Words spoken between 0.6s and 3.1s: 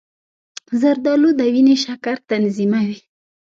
زردآلو د وینې شکر تنظیموي.